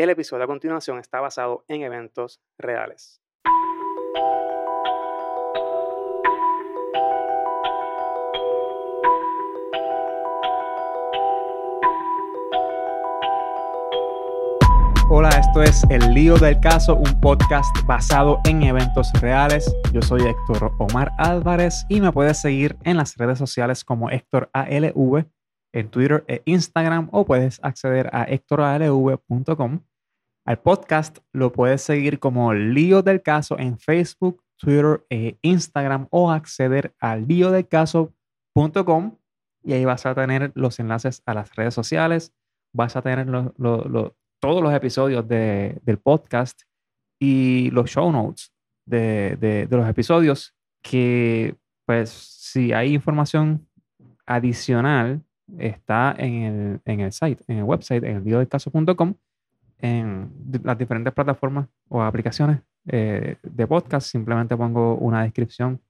El 0.00 0.08
episodio 0.08 0.44
a 0.44 0.46
continuación 0.46 0.98
está 0.98 1.20
basado 1.20 1.66
en 1.68 1.82
eventos 1.82 2.40
reales. 2.56 3.20
Hola, 15.10 15.28
esto 15.38 15.62
es 15.62 15.84
El 15.90 16.14
Lío 16.14 16.38
del 16.38 16.58
Caso, 16.60 16.96
un 16.96 17.20
podcast 17.20 17.76
basado 17.84 18.40
en 18.46 18.62
eventos 18.62 19.12
reales. 19.20 19.70
Yo 19.92 20.00
soy 20.00 20.22
Héctor 20.22 20.72
Omar 20.78 21.12
Álvarez 21.18 21.84
y 21.90 22.00
me 22.00 22.10
puedes 22.10 22.40
seguir 22.40 22.78
en 22.84 22.96
las 22.96 23.18
redes 23.18 23.36
sociales 23.36 23.84
como 23.84 24.08
Héctor 24.08 24.48
ALV 24.54 25.26
en 25.72 25.90
Twitter 25.90 26.24
e 26.26 26.40
Instagram 26.46 27.10
o 27.12 27.26
puedes 27.26 27.60
acceder 27.62 28.08
a 28.14 28.24
héctoralv.com. 28.24 29.80
Al 30.50 30.58
podcast 30.58 31.18
lo 31.32 31.52
puedes 31.52 31.80
seguir 31.80 32.18
como 32.18 32.52
Lío 32.52 33.02
del 33.02 33.22
Caso 33.22 33.56
en 33.56 33.78
Facebook, 33.78 34.42
Twitter 34.58 35.06
e 35.08 35.38
Instagram 35.42 36.08
o 36.10 36.32
acceder 36.32 36.92
a 36.98 37.14
líodelcaso.com 37.14 39.16
y 39.62 39.74
ahí 39.74 39.84
vas 39.84 40.06
a 40.06 40.14
tener 40.16 40.50
los 40.56 40.80
enlaces 40.80 41.22
a 41.24 41.34
las 41.34 41.54
redes 41.54 41.72
sociales, 41.72 42.34
vas 42.74 42.96
a 42.96 43.02
tener 43.02 43.28
todos 43.60 44.12
los 44.42 44.74
episodios 44.74 45.28
del 45.28 45.98
podcast 46.02 46.62
y 47.20 47.70
los 47.70 47.88
show 47.88 48.10
notes 48.10 48.52
de, 48.86 49.68
los 49.70 49.88
episodios 49.88 50.56
que 50.82 51.54
pues 51.86 52.10
si 52.10 52.72
hay 52.72 52.92
información 52.92 53.68
adicional 54.26 55.22
está 55.58 56.12
en 56.18 56.80
el, 56.86 57.12
site, 57.12 57.44
en 57.46 57.58
el 57.58 57.62
website, 57.62 58.02
en 58.02 58.16
el 58.16 58.22
en 59.82 60.30
las 60.62 60.78
diferentes 60.78 61.12
plataformas 61.12 61.68
o 61.88 62.02
aplicaciones 62.02 62.60
eh, 62.86 63.36
de 63.42 63.66
podcast. 63.66 64.06
Simplemente 64.06 64.56
pongo 64.56 64.96
una 64.96 65.22
descripción 65.22 65.80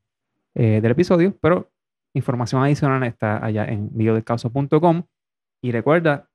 eh, 0.55 0.81
del 0.81 0.93
episodio, 0.93 1.37
pero 1.41 1.71
información 2.15 2.63
adicional 2.63 3.03
está 3.05 3.45
allá 3.45 3.65
en 3.67 3.89
videodelcaso.com. 3.93 5.05
Y 5.63 5.73
recuerda, 5.73 6.31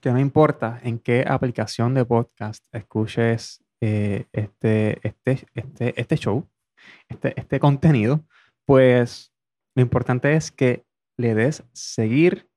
que 0.00 0.12
no 0.12 0.18
importa 0.18 0.80
en 0.82 0.98
qué 0.98 1.24
aplicación 1.26 1.94
de 1.94 2.04
podcast 2.04 2.64
escuches 2.72 3.64
eh, 3.80 4.26
este, 4.32 4.98
este, 5.06 5.46
este, 5.54 6.00
este 6.00 6.16
show, 6.16 6.48
este, 7.08 7.38
este 7.38 7.60
contenido, 7.60 8.24
pues 8.64 9.32
lo 9.74 9.82
importante 9.82 10.34
es 10.34 10.50
que 10.50 10.84
le 11.16 11.34
des 11.34 11.64
seguir, 11.72 12.48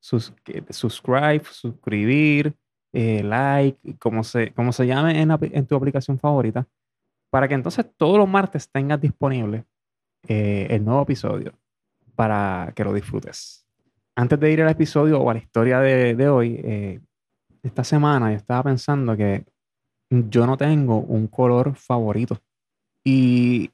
sus, 0.00 0.32
subscribe, 0.70 1.42
suscribir, 1.50 2.54
eh, 2.92 3.22
like, 3.22 3.96
como 3.98 4.24
se, 4.24 4.52
como 4.52 4.72
se 4.72 4.86
llame 4.86 5.20
en, 5.20 5.30
en, 5.30 5.66
tu 5.66 5.76
aplicación 5.76 6.18
favorita, 6.18 6.66
para 7.30 7.48
que 7.48 7.54
entonces 7.54 7.86
todos 7.96 8.18
los 8.18 8.28
martes 8.28 8.70
tengas 8.70 9.00
disponible 9.00 9.64
eh, 10.26 10.66
el 10.70 10.84
nuevo 10.84 11.02
episodio 11.02 11.52
para 12.16 12.72
que 12.74 12.84
lo 12.84 12.92
disfrutes 12.92 13.68
antes 14.18 14.40
de 14.40 14.50
ir 14.50 14.60
al 14.62 14.70
episodio 14.70 15.20
o 15.20 15.30
a 15.30 15.34
la 15.34 15.38
historia 15.38 15.78
de, 15.78 16.28
hoy, 16.28 16.60
eh, 16.64 17.00
esta 17.62 17.84
semana 17.84 18.32
yo 18.32 18.36
estaba 18.36 18.64
pensando 18.64 19.16
que 19.16 19.44
yo 20.10 20.44
no 20.44 20.56
tengo 20.56 20.98
un 20.98 21.28
color 21.28 21.76
favorito. 21.76 22.36
Y, 23.04 23.70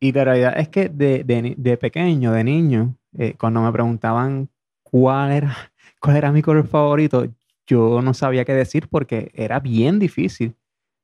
y 0.00 0.12
la 0.12 0.24
realidad 0.24 0.58
es 0.58 0.70
que 0.70 0.88
de, 0.88 1.78
pequeño, 1.78 2.32
de 2.32 2.44
niño, 2.44 2.96
eh, 3.18 3.34
cuando 3.38 3.60
me 3.60 3.70
preguntaban 3.72 4.48
cuál 4.82 5.32
era, 5.32 5.54
cuál 6.00 6.16
era 6.16 6.32
mi 6.32 6.40
color 6.40 6.66
favorito, 6.66 7.26
yo 7.66 8.02
no 8.02 8.14
sabía 8.14 8.44
qué 8.44 8.54
decir 8.54 8.88
porque 8.88 9.30
era 9.34 9.60
bien 9.60 9.98
difícil 9.98 10.54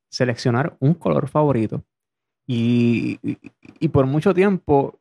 seleccionar 0.09 0.75
un 0.79 0.93
color 0.93 1.27
favorito. 1.27 1.83
y, 2.47 3.19
y 3.79 3.87
por 3.89 4.05
mucho 4.05 4.33
tiempo 4.33 4.99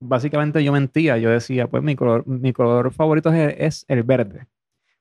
básicamente 0.00 0.64
yo 0.64 0.72
mentía, 0.72 1.18
yo 1.18 1.30
decía, 1.30 1.68
pues 1.68 1.82
mi 1.82 1.94
color, 1.94 2.26
mi 2.26 2.52
color 2.52 2.92
favorito 2.92 3.32
es, 3.32 3.84
el 3.88 4.02
verde. 4.02 4.46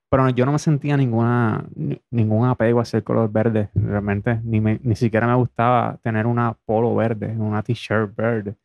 Pero 0.09 0.28
yo 0.30 0.46
no 0.46 0.52
me 0.53 0.59
sentía 0.59 0.98
ninguna, 0.98 1.66
ningún 2.09 2.48
apego 2.48 2.80
hacia 2.81 2.98
el 2.98 3.03
color 3.03 3.31
verde, 3.31 3.69
realmente. 3.75 4.40
Ni, 4.44 4.59
ni 4.59 4.96
siquiera 4.96 5.28
me 5.28 5.36
gustaba 5.36 6.00
tener 6.02 6.25
una 6.25 6.58
polo 6.66 6.96
verde, 6.96 7.28
una 7.38 7.62
t-shirt 7.62 8.16
verde. 8.16 8.56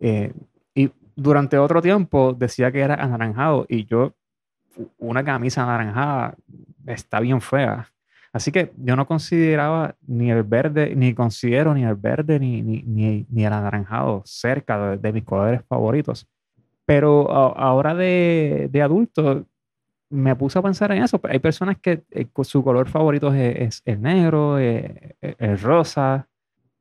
Eh, 0.00 0.32
y 0.74 0.90
durante 1.14 1.58
otro 1.58 1.82
tiempo 1.82 2.32
decía 2.32 2.72
que 2.72 2.80
era 2.80 2.94
anaranjado 2.94 3.66
y 3.68 3.84
yo, 3.84 4.14
una 4.98 5.24
camisa 5.24 5.62
anaranjada 5.62 6.34
está 6.86 7.20
bien 7.20 7.40
fea. 7.40 7.88
Así 8.32 8.52
que 8.52 8.72
yo 8.76 8.94
no 8.94 9.06
consideraba 9.06 9.96
ni 10.06 10.30
el 10.30 10.42
verde, 10.42 10.94
ni 10.94 11.14
considero 11.14 11.74
ni 11.74 11.84
el 11.84 11.94
verde 11.94 12.38
ni, 12.38 12.62
ni, 12.62 12.82
ni, 13.28 13.44
el 13.44 13.52
anaranjado 13.52 14.22
cerca 14.24 14.96
de, 14.96 15.12
mis 15.12 15.24
colores 15.24 15.62
favoritos. 15.66 16.26
Pero 16.84 17.30
ahora 17.30 17.94
de, 17.94 18.68
de, 18.70 18.82
adulto 18.82 19.46
me 20.10 20.36
puse 20.36 20.58
a 20.58 20.62
pensar 20.62 20.92
en 20.92 21.02
eso. 21.02 21.20
Hay 21.24 21.38
personas 21.38 21.78
que 21.78 22.02
eh, 22.10 22.26
su 22.42 22.62
color 22.62 22.88
favorito 22.88 23.32
es, 23.32 23.82
el 23.84 24.00
negro, 24.00 24.58
eh, 24.58 25.16
eh, 25.20 25.34
el, 25.38 25.58
rosa, 25.60 26.28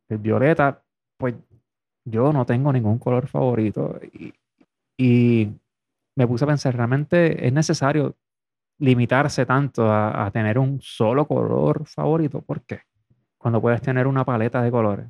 el 0.09 0.17
violeta. 0.17 0.83
Pues 1.17 1.35
yo 2.05 2.31
no 2.31 2.45
tengo 2.45 2.71
ningún 2.71 2.99
color 2.99 3.27
favorito. 3.27 3.99
Y 4.97 5.49
me 6.17 6.27
puse 6.27 6.45
a 6.45 6.47
pensar, 6.47 6.75
realmente 6.75 7.45
es 7.45 7.53
necesario 7.53 8.15
limitarse 8.79 9.45
tanto 9.45 9.91
a, 9.91 10.29
tener 10.33 10.57
un 10.57 10.79
solo 10.81 11.27
color 11.27 11.85
favorito. 11.85 12.41
¿Por 12.41 12.63
qué? 12.63 12.81
Cuando 13.37 13.61
puedes 13.61 13.81
tener 13.83 14.07
una 14.07 14.25
paleta 14.25 14.63
de 14.63 14.71
colores, 14.71 15.07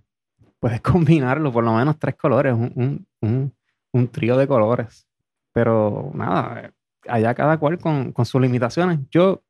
puedes 0.59 0.81
combinarlo, 0.91 1.51
por 1.51 1.63
lo 1.63 1.73
menos 1.73 1.97
tres 1.97 2.15
colores, 2.15 2.53
un, 2.53 3.07
un, 3.21 3.53
un, 3.93 4.07
trío 4.09 4.35
de 4.37 4.47
colores. 4.47 5.07
Pero 5.53 6.11
nada, 6.13 6.73
allá 7.07 7.33
cada 7.33 7.57
cual 7.57 7.79
con, 7.79 8.11
con, 8.11 8.25
sus 8.25 8.41
limitaciones. 8.41 8.99
Yo 9.09 9.41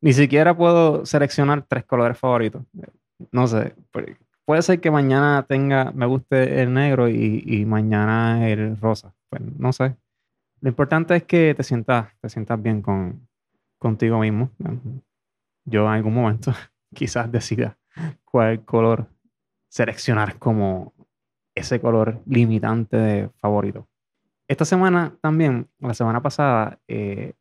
ni 0.00 0.14
siquiera 0.14 0.56
puedo 0.56 1.04
seleccionar 1.04 1.66
tres 1.68 1.84
colores 1.84 2.18
favoritos. 2.18 2.64
No 3.30 3.46
sé, 3.46 3.74
puede 4.46 4.62
ser 4.62 4.80
que 4.80 4.90
mañana 4.90 5.44
tenga, 5.46 5.92
me 5.92 6.06
guste 6.06 6.62
el 6.62 6.72
negro 6.72 7.10
y, 7.10 7.42
y 7.46 7.66
mañana 7.66 8.48
el 8.48 8.78
rosa. 8.80 9.12
Pues 9.28 9.42
no 9.58 9.70
sé. 9.74 9.96
Lo 10.64 10.70
importante 10.70 11.14
es 11.14 11.24
que 11.24 11.54
te 11.54 11.62
sientas, 11.62 12.08
te 12.22 12.30
sientas 12.30 12.62
bien 12.62 12.80
con, 12.80 13.28
contigo 13.76 14.18
mismo. 14.20 14.48
Yo 15.66 15.82
en 15.82 15.92
algún 15.92 16.14
momento 16.14 16.54
quizás 16.94 17.30
decida 17.30 17.76
cuál 18.24 18.64
color 18.64 19.06
seleccionar 19.68 20.38
como 20.38 20.94
ese 21.54 21.82
color 21.82 22.22
limitante 22.24 22.96
de 22.96 23.28
favorito. 23.42 23.86
Esta 24.48 24.64
semana 24.64 25.14
también, 25.20 25.68
la 25.80 25.92
semana 25.92 26.22
pasada, 26.22 26.78
eh, 26.88 27.34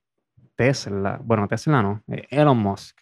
Tesla, 0.58 1.18
bueno, 1.24 1.48
Tesla 1.48 1.82
no, 1.82 2.04
eh, 2.08 2.28
Elon 2.30 2.58
Musk, 2.58 3.00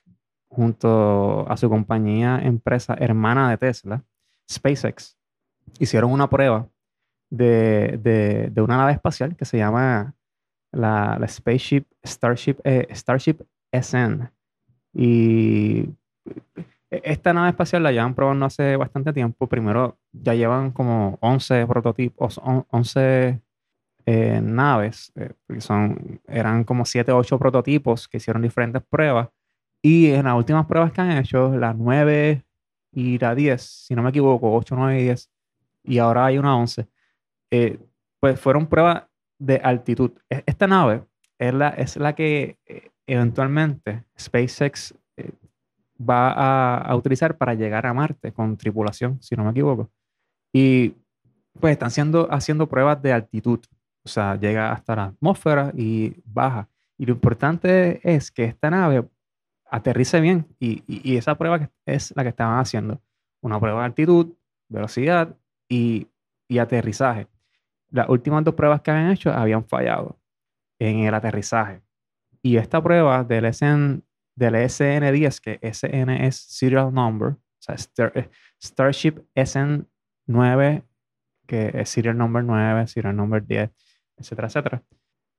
junto 0.50 1.50
a 1.50 1.58
su 1.58 1.68
compañía, 1.68 2.40
empresa 2.44 2.94
hermana 2.94 3.50
de 3.50 3.58
Tesla, 3.58 4.03
SpaceX, 4.48 5.18
hicieron 5.80 6.12
una 6.12 6.30
prueba 6.30 6.70
de, 7.31 8.00
de, 8.03 8.50
de 8.52 8.62
una 8.62 8.78
nave 8.78 8.92
espacial 8.92 9.36
que 9.36 9.46
se 9.46 9.58
llama 9.58 10.14
la, 10.72 11.18
la 11.19 11.28
Spaceship 11.28 11.86
Starship, 12.03 12.58
eh, 12.64 12.88
Starship 12.92 13.38
SN. 13.72 14.30
Y 14.94 15.90
esta 16.90 17.34
nave 17.34 17.50
espacial 17.50 17.84
la 17.84 17.91
llevan 17.91 18.14
probando 18.14 18.46
hace 18.46 18.75
bastante 18.75 19.14
tiempo. 19.14 19.47
Primero 19.47 19.97
ya 20.12 20.34
llevan 20.34 20.72
como 20.72 21.18
11 21.22 21.66
prototipos, 21.68 22.40
11 22.44 23.41
eh, 24.06 24.41
naves, 24.44 25.12
eh, 25.16 25.31
son, 25.59 26.22
eran 26.28 26.64
como 26.64 26.86
7 26.86 27.12
o 27.12 27.18
8 27.18 27.40
prototipos 27.40 28.08
que 28.08 28.18
hicieron 28.18 28.41
diferentes 28.41 28.84
pruebas. 28.84 29.30
Y 29.81 30.12
en 30.12 30.25
las 30.25 30.36
últimas 30.36 30.66
pruebas 30.66 30.91
que 30.91 31.02
han 31.02 31.12
hecho, 31.18 31.56
las 31.58 31.75
9 31.75 32.44
y 32.91 33.17
la 33.20 33.34
10, 33.35 33.61
si 33.61 33.96
no 33.96 34.03
me 34.03 34.09
equivoco, 34.09 34.53
8, 34.53 34.76
9 34.76 35.00
y 35.00 35.03
10, 35.05 35.32
y 35.84 35.97
ahora 35.97 36.26
hay 36.26 36.38
una 36.38 36.55
11, 36.58 36.88
pues 38.20 38.40
fueron 38.40 38.68
pruebas 38.68 39.03
de 39.40 39.58
altitud. 39.58 40.12
E, 40.30 40.44
esta 40.46 40.68
nave 40.68 41.03
es 41.40 41.53
la, 41.53 41.70
es 41.70 41.98
la 41.98 42.14
que 42.14 42.58
eh, 42.66 42.92
eventualmente 43.08 44.06
SpaceX 44.18 44.94
eh, 45.18 45.32
va 46.00 46.32
a, 46.78 46.96
utilizar 46.96 47.38
para 47.38 47.56
llegar 47.56 47.86
a 47.86 47.94
Marte 47.94 48.32
con 48.32 48.56
tripulación, 48.58 49.22
si 49.22 49.36
no 49.36 49.44
me 49.44 49.52
equivoco. 49.52 49.90
Y 50.53 50.96
pues 51.59 51.74
están 51.74 51.88
haciendo, 51.88 52.28
haciendo 52.32 52.68
pruebas 52.70 53.02
de 53.02 53.14
altitud. 53.14 53.59
O 54.03 54.09
sea, 54.09 54.36
llega 54.36 54.72
hasta 54.72 54.96
la 54.96 55.06
atmósfera 55.06 55.72
y 55.76 56.16
baja. 56.26 56.70
Y 56.98 57.06
lo 57.06 57.14
importante 57.14 58.00
es 58.03 58.32
que 58.32 58.46
esta 58.46 58.70
nave 58.70 59.08
aterrice 59.70 60.22
bien. 60.22 60.48
Y, 60.59 60.84
y, 60.88 61.18
esa 61.18 61.38
prueba 61.38 61.70
es 61.86 62.14
la 62.16 62.24
que 62.24 62.30
estaban 62.30 62.59
haciendo. 62.59 63.02
Una 63.42 63.59
prueba 63.59 63.80
de 63.80 63.86
altitud, 63.86 64.34
velocidad 64.70 65.36
y, 65.68 66.08
y 66.48 66.59
aterrizaje 66.59 67.28
las 67.91 68.09
últimas 68.09 68.43
dos 68.43 68.55
pruebas 68.55 68.82
que 68.82 68.91
habían 68.91 69.11
hecho 69.11 69.32
habían 69.32 69.64
fallado 69.66 70.20
en 70.79 70.99
el 70.99 71.14
aterrizaje. 71.14 71.82
Y 72.41 72.58
esta 72.58 72.82
prueba 72.82 73.23
del 73.23 73.46
SN 73.53 74.03
del 74.35 74.55
SN10, 74.55 75.40
que 75.40 75.59
SN 75.61 76.26
es 76.26 76.35
Serial 76.35 76.93
Number, 76.93 77.29
o 77.29 77.38
sea, 77.59 77.76
eh, 78.16 78.29
Starship 78.59 79.22
SN9, 79.35 80.84
que 81.46 81.72
es 81.73 81.90
Serial 81.90 82.17
Number 82.17 82.43
9, 82.43 82.88
Serial 82.88 83.16
Number 83.16 83.46
10, 83.46 83.70
etcétera, 84.17 84.47
etcétera. 84.47 84.84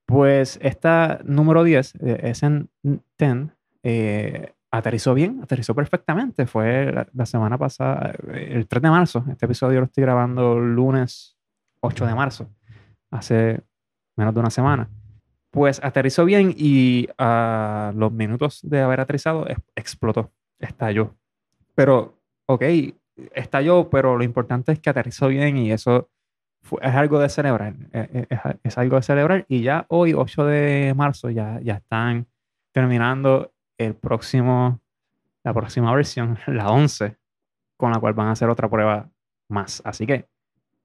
Pues 0.07 0.59
esta 0.63 1.21
número 1.25 1.65
10, 1.65 1.95
eh, 1.97 2.33
SN10, 2.35 3.55
eh, 3.83 4.53
aterrizó 4.71 5.15
bien, 5.15 5.41
aterrizó 5.43 5.75
perfectamente. 5.75 6.47
Fue 6.47 6.93
la, 7.13 7.27
semana 7.27 7.59
pasada, 7.59 8.15
el 8.33 8.67
3 8.69 8.83
de 8.83 8.91
marzo. 8.91 9.25
Este 9.31 9.47
episodio 9.47 9.81
lo 9.81 9.87
estoy 9.87 10.03
grabando 10.03 10.59
lunes 10.59 11.37
8 11.83 12.07
de 12.07 12.15
marzo, 12.15 12.49
hace 13.11 13.61
menos 14.17 14.35
de 14.35 14.41
una 14.41 14.51
semana. 14.51 14.89
Pues 15.51 15.83
aterrizó 15.85 16.25
bien 16.25 16.55
y 16.57 17.09
a 17.19 17.93
los 17.95 18.13
minutos 18.13 18.61
de 18.63 18.81
haber 18.81 19.01
aterrizado 19.01 19.47
explotó, 19.77 20.33
estalló. 20.59 21.15
Pero, 21.75 22.19
ok, 22.47 22.63
estalló, 23.35 23.91
pero 23.91 24.17
lo 24.17 24.25
importante 24.25 24.73
es 24.73 24.81
que 24.81 24.91
aterrizó 24.91 25.29
bien 25.29 25.59
y 25.59 25.73
eso 25.73 26.11
es 26.81 26.95
algo 26.95 27.19
de 27.19 27.29
celebrar. 27.29 27.75
Es, 27.93 28.27
es, 28.31 28.39
es, 28.63 28.79
algo 28.79 28.97
de 28.97 29.03
celebrar. 29.03 29.45
Y 29.49 29.63
ya 29.63 29.85
hoy, 29.89 30.15
8 30.15 30.45
de 30.47 30.95
marzo, 30.97 31.29
ya, 31.29 31.61
ya 31.61 31.75
están 31.75 32.27
terminando 32.73 33.53
el 33.77 33.95
próximo, 33.95 34.81
la 35.45 35.53
próxima 35.53 35.95
versión, 35.95 36.39
la 36.47 36.71
11, 36.71 37.17
con 37.77 37.91
la 37.91 37.99
cual 37.99 38.15
van 38.15 38.29
a 38.29 38.33
hacer 38.33 38.49
otra 38.49 38.71
prueba 38.71 39.11
más. 39.49 39.83
Así 39.85 40.07
que 40.07 40.32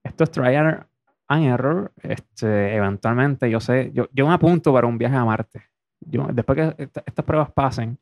esto 0.08 0.24
es 0.24 0.32
trial 0.32 0.88
and 1.28 1.46
error. 1.46 1.92
Este, 2.02 2.76
eventualmente, 2.76 3.50
yo 3.50 3.60
sé, 3.60 3.92
yo, 3.94 4.08
yo 4.12 4.28
me 4.28 4.34
apunto 4.34 4.74
para 4.74 4.88
un 4.88 4.98
viaje 4.98 5.16
a 5.16 5.26
Marte. 5.26 5.64
Yo, 6.00 6.28
después 6.32 6.76
que 6.76 6.90
estas 7.06 7.26
pruebas 7.26 7.52
pasen, 7.52 7.98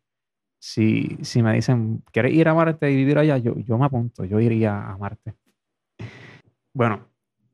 si, 0.60 1.18
si 1.22 1.44
me 1.44 1.54
dicen, 1.54 2.04
¿quieres 2.12 2.34
ir 2.34 2.48
a 2.48 2.54
Marte 2.54 2.92
y 2.92 2.96
vivir 2.96 3.18
allá? 3.18 3.38
Yo, 3.38 3.56
yo 3.56 3.78
me 3.78 3.86
apunto, 3.86 4.24
yo 4.26 4.40
iría 4.40 4.90
a 4.90 4.98
Marte. 4.98 5.34
Bueno, 6.74 7.08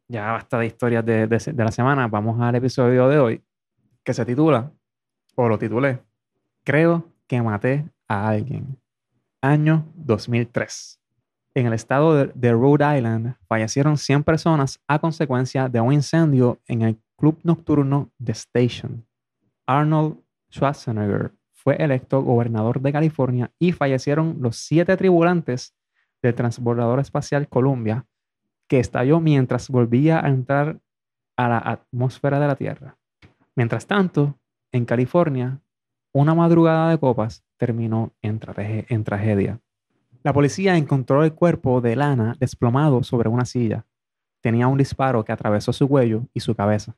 ya 0.08 0.32
basta 0.32 0.60
de 0.60 0.66
historias 0.66 1.06
de, 1.06 1.28
de, 1.28 1.38
de 1.38 1.64
la 1.64 1.72
semana. 1.72 2.08
Vamos 2.08 2.40
al 2.42 2.56
episodio 2.56 3.08
de 3.08 3.20
hoy, 3.20 3.44
que 4.04 4.14
se 4.14 4.26
titula, 4.26 4.72
o 5.36 5.48
lo 5.48 5.58
titulé, 5.58 6.00
Creo 6.64 7.12
que 7.28 7.42
maté 7.42 7.86
a 8.08 8.30
alguien. 8.30 8.78
Año 9.42 9.86
2003. 9.96 11.01
En 11.54 11.66
el 11.66 11.74
estado 11.74 12.28
de, 12.28 12.52
Rhode 12.54 12.98
Island 12.98 13.36
fallecieron 13.48 13.98
100 13.98 14.24
personas 14.24 14.80
a 14.88 15.00
consecuencia 15.00 15.68
de 15.68 15.82
un 15.82 15.92
incendio 15.92 16.60
en 16.68 16.82
el 16.82 17.02
club 17.18 17.40
nocturno 17.44 18.10
The 18.24 18.32
Station. 18.32 19.06
Arnold 19.68 20.18
Schwarzenegger 20.50 21.34
fue 21.52 21.76
electo 21.76 22.22
gobernador 22.22 22.82
de 22.82 22.92
California 22.92 23.52
y 23.60 23.74
fallecieron 23.74 24.38
los 24.40 24.56
siete 24.56 24.96
tripulantes 24.98 25.76
del 26.22 26.36
transbordador 26.36 27.00
espacial 27.00 27.48
Columbia, 27.48 28.06
que 28.68 28.80
estalló 28.80 29.20
mientras 29.20 29.70
volvía 29.70 30.26
a 30.26 30.30
entrar 30.30 30.80
a 31.36 31.50
la 31.50 31.58
atmósfera 31.58 32.40
de 32.40 32.48
la 32.48 32.56
Tierra. 32.56 32.98
Mientras 33.56 33.86
tanto, 33.86 34.40
en 34.72 34.86
California, 34.86 35.60
una 36.14 36.34
madrugada 36.34 36.90
de 36.90 36.98
copas 36.98 37.44
terminó 37.58 38.14
en, 38.22 38.40
tragedia. 38.40 39.60
La 40.24 40.34
policía 40.34 40.78
encontró 40.78 41.24
el 41.24 41.34
cuerpo 41.34 41.82
de 41.82 41.96
Lana 41.96 42.36
desplomado 42.40 43.02
sobre 43.02 43.28
una 43.28 43.46
silla. 43.46 43.86
Tenía 44.42 44.68
un 44.68 44.78
disparo 44.78 45.26
que 45.26 45.32
atravesó 45.32 45.74
su 45.74 45.88
cuello 45.88 46.28
y 46.34 46.42
su 46.42 46.54
cabeza. 46.54 46.96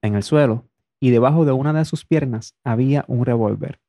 En 0.00 0.14
el 0.14 0.22
suelo 0.22 0.64
y 0.98 1.10
debajo 1.10 1.44
de 1.44 1.52
una 1.52 1.74
de 1.74 1.84
sus 1.84 2.06
piernas 2.06 2.56
había 2.64 3.04
un 3.06 3.26
revólver. 3.26 3.80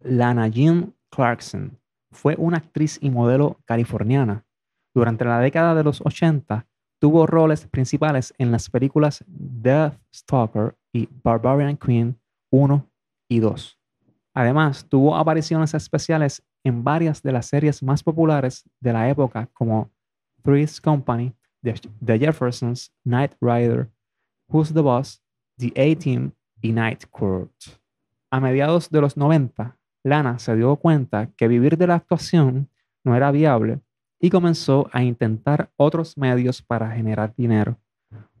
Lana 0.00 0.48
Jean 0.48 0.94
Clarkson 1.10 1.78
fue 2.10 2.34
una 2.38 2.58
actriz 2.58 2.98
y 3.00 3.10
modelo 3.10 3.60
californiana. 3.64 4.44
Durante 4.94 5.24
la 5.24 5.40
década 5.40 5.74
de 5.74 5.84
los 5.84 6.02
80 6.04 6.66
tuvo 6.98 7.26
roles 7.26 7.66
principales 7.66 8.34
en 8.36 8.50
las 8.50 8.68
películas 8.68 9.24
Death 9.26 9.98
Stalker 10.14 10.76
y 10.92 11.08
Barbarian 11.22 11.78
Queen 11.78 12.18
1 12.50 12.90
y 13.28 13.40
2. 13.40 13.77
Además, 14.38 14.86
tuvo 14.88 15.16
apariciones 15.16 15.74
especiales 15.74 16.40
en 16.62 16.84
varias 16.84 17.20
de 17.24 17.32
las 17.32 17.46
series 17.46 17.82
más 17.82 18.04
populares 18.04 18.62
de 18.78 18.92
la 18.92 19.10
época 19.10 19.48
como 19.52 19.90
Three's 20.44 20.80
Company, 20.80 21.34
The, 21.60 22.16
Jeffersons, 22.20 22.94
Knight 23.02 23.32
Rider, 23.40 23.90
Who's 24.48 24.72
the 24.72 24.80
Boss, 24.80 25.20
The 25.56 25.72
A-Team 25.74 26.30
y 26.62 26.70
Night 26.70 27.06
Court. 27.10 27.50
A 28.30 28.38
mediados 28.38 28.88
de 28.90 29.00
los 29.00 29.16
90, 29.16 29.76
Lana 30.04 30.38
se 30.38 30.54
dio 30.54 30.76
cuenta 30.76 31.32
que 31.36 31.48
vivir 31.48 31.76
de 31.76 31.88
la 31.88 31.96
actuación 31.96 32.70
no 33.02 33.16
era 33.16 33.32
viable 33.32 33.80
y 34.20 34.30
comenzó 34.30 34.88
a 34.92 35.02
intentar 35.02 35.72
otros 35.74 36.16
medios 36.16 36.62
para 36.62 36.92
generar 36.92 37.34
dinero. 37.36 37.76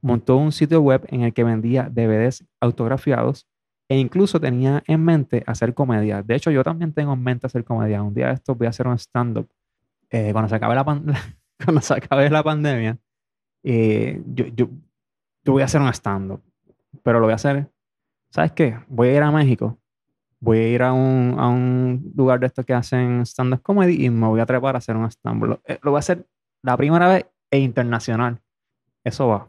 Montó 0.00 0.36
un 0.36 0.52
sitio 0.52 0.80
web 0.80 1.04
en 1.08 1.22
el 1.22 1.34
que 1.34 1.42
vendía 1.42 1.90
DVDs 1.90 2.44
autografiados 2.60 3.47
e 3.88 3.98
incluso 3.98 4.38
tenía 4.38 4.82
en 4.86 5.02
mente 5.02 5.42
hacer 5.46 5.72
comedia. 5.72 6.22
De 6.22 6.34
hecho, 6.34 6.50
yo 6.50 6.62
también 6.62 6.92
tengo 6.92 7.14
en 7.14 7.22
mente 7.22 7.46
hacer 7.46 7.64
comedia. 7.64 8.02
Un 8.02 8.12
día 8.14 8.28
de 8.28 8.34
estos 8.34 8.56
voy 8.56 8.66
a 8.66 8.70
hacer 8.70 8.86
un 8.86 8.98
stand-up. 8.98 9.48
Eh, 10.10 10.30
cuando, 10.32 10.48
se 10.48 10.56
acabe 10.56 10.74
la 10.74 10.84
cuando 11.64 11.80
se 11.80 11.94
acabe 11.94 12.28
la 12.28 12.42
pandemia, 12.42 12.98
eh, 13.62 14.22
yo, 14.26 14.46
yo, 14.46 14.68
yo, 15.44 15.52
voy 15.52 15.62
a 15.62 15.64
hacer 15.64 15.80
un 15.80 15.88
stand-up. 15.88 16.42
Pero 17.02 17.18
lo 17.18 17.26
voy 17.26 17.32
a 17.32 17.36
hacer, 17.36 17.70
¿sabes 18.30 18.52
qué? 18.52 18.78
Voy 18.88 19.08
a 19.08 19.16
ir 19.16 19.22
a 19.22 19.30
México. 19.30 19.78
Voy 20.40 20.58
a 20.58 20.68
ir 20.68 20.82
a 20.82 20.92
un, 20.92 21.34
a 21.38 21.48
un 21.48 22.12
lugar 22.14 22.40
de 22.40 22.46
estos 22.46 22.64
que 22.64 22.74
hacen 22.74 23.22
stand-up 23.22 23.62
comedy 23.62 24.04
y 24.04 24.10
me 24.10 24.26
voy 24.26 24.40
a 24.40 24.46
trepar 24.46 24.74
a 24.74 24.78
hacer 24.78 24.96
un 24.96 25.10
stand-up. 25.10 25.46
Lo, 25.46 25.62
eh, 25.64 25.78
lo 25.82 25.92
voy 25.92 25.98
a 25.98 26.00
hacer 26.00 26.26
la 26.62 26.76
primera 26.76 27.08
vez 27.08 27.26
e 27.50 27.58
internacional. 27.58 28.42
Eso 29.02 29.28
va. 29.28 29.48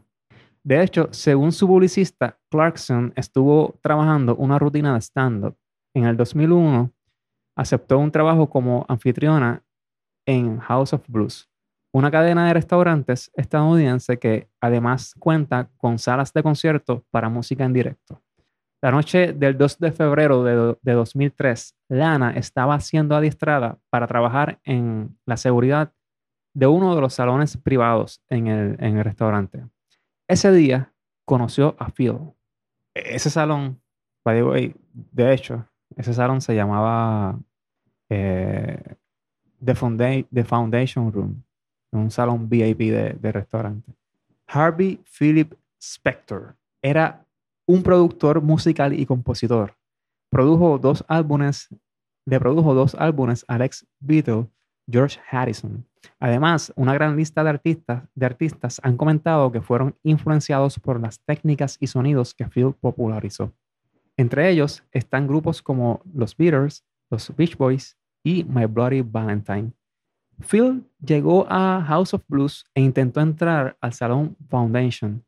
De 0.62 0.82
hecho, 0.82 1.08
según 1.10 1.52
su 1.52 1.66
publicista, 1.66 2.38
Clarkson 2.50 3.12
estuvo 3.16 3.78
trabajando 3.82 4.36
una 4.36 4.58
rutina 4.58 4.92
de 4.92 5.00
stand-up. 5.00 5.56
En 5.94 6.04
el 6.04 6.16
2001, 6.16 6.92
aceptó 7.56 7.98
un 7.98 8.12
trabajo 8.12 8.48
como 8.48 8.84
anfitriona 8.88 9.64
en 10.26 10.58
House 10.58 10.92
of 10.92 11.02
Blues, 11.08 11.48
una 11.92 12.10
cadena 12.10 12.46
de 12.46 12.54
restaurantes 12.54 13.30
estadounidense 13.34 14.18
que 14.18 14.48
además 14.60 15.14
cuenta 15.18 15.70
con 15.78 15.98
salas 15.98 16.32
de 16.32 16.42
concierto 16.42 17.04
para 17.10 17.28
música 17.28 17.64
en 17.64 17.72
directo. 17.72 18.22
La 18.82 18.90
noche 18.90 19.32
del 19.32 19.58
2 19.58 19.78
de 19.78 19.92
febrero 19.92 20.44
de, 20.44 20.92
2003, 20.92 21.74
Lana 21.88 22.32
estaba 22.32 22.78
siendo 22.80 23.14
adiestrada 23.14 23.78
para 23.90 24.06
trabajar 24.06 24.58
en 24.64 25.18
la 25.26 25.36
seguridad 25.36 25.92
de 26.54 26.66
uno 26.66 26.94
de 26.94 27.00
los 27.00 27.14
salones 27.14 27.56
privados 27.56 28.22
en 28.28 28.46
el 28.46 29.04
restaurante. 29.04 29.64
Ese 30.30 30.52
día 30.52 30.92
conoció 31.24 31.74
a 31.80 31.90
Phil. 31.90 32.16
Ese 32.94 33.30
salón, 33.30 33.80
de 34.24 35.32
hecho, 35.32 35.66
ese 35.96 36.14
salón 36.14 36.40
se 36.40 36.54
llamaba 36.54 37.36
eh, 38.08 38.94
The, 39.64 39.74
Foundation 40.44 41.12
Room, 41.12 41.42
un 41.90 42.12
salón 42.12 42.48
VIP 42.48 42.78
de, 42.78 43.32
restaurante. 43.32 43.92
Harvey 44.46 45.00
Philip 45.18 45.52
Spector 45.82 46.54
era 46.80 47.26
un 47.66 47.82
productor 47.82 48.40
musical 48.40 48.92
y 48.92 49.06
compositor. 49.06 49.74
Produjo 50.30 50.78
dos 50.78 51.04
álbumes, 51.08 51.70
le 52.24 52.38
produjo 52.38 52.72
dos 52.74 52.94
álbumes 52.94 53.44
al 53.48 53.62
ex 53.62 53.84
Beatle 53.98 54.46
George 54.88 55.18
Harrison 55.30 55.84
Además, 56.18 56.72
una 56.76 56.94
gran 56.94 57.16
lista 57.16 57.42
de 57.44 58.26
artistas, 58.26 58.80
han 58.82 58.96
comentado 58.96 59.50
que 59.52 59.60
fueron 59.60 59.96
influenciados 60.02 60.78
por 60.78 61.00
las 61.00 61.20
técnicas 61.20 61.76
y 61.80 61.86
sonidos 61.86 62.34
que 62.34 62.46
Phil 62.46 62.74
popularizó. 62.78 63.52
Entre 64.16 64.50
ellos 64.50 64.82
están 64.92 65.26
grupos 65.26 65.62
como 65.62 66.02
los 66.12 66.36
Beatles, 66.36 66.84
los 67.10 67.34
Beach 67.36 67.56
Boys 67.56 67.96
y 68.22 68.44
My 68.44 68.66
Bloody 68.66 69.02
Valentine. 69.02 69.72
Phil 70.46 70.84
llegó 71.04 71.46
a 71.48 71.84
House 71.86 72.14
of 72.14 72.22
Blues 72.28 72.64
e 72.74 72.80
intentó 72.80 73.20
entrar 73.20 73.76
al 73.80 73.92
Salón 73.92 74.36
Foundation, 74.48 75.24